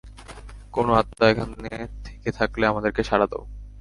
[0.73, 1.69] কোনো আত্মা এখানে
[2.05, 3.43] থেকে থাকলে, আমাদেরকে সাড়া দাও।